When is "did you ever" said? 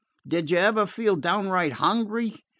0.27-0.87